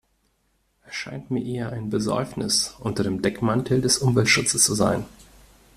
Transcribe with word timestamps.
Es 0.87 0.95
scheint 0.95 1.29
mir 1.29 1.45
eher 1.45 1.71
ein 1.73 1.91
Besäufnis 1.91 2.75
unter 2.79 3.03
dem 3.03 3.21
Deckmantel 3.21 3.81
des 3.81 3.99
Umweltschutzes 3.99 4.63
zu 4.65 4.73
sein. 4.73 5.05